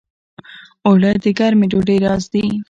اوړه 0.87 1.11
د 1.23 1.25
ګرمې 1.39 1.65
ډوډۍ 1.71 1.97
راز 2.05 2.23
دي 2.33 2.45